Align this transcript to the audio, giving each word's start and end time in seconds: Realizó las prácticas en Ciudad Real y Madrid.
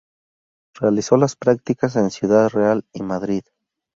Realizó 0.79 1.15
las 1.15 1.35
prácticas 1.35 1.95
en 1.95 2.09
Ciudad 2.09 2.49
Real 2.49 2.83
y 2.91 3.03
Madrid. 3.03 3.43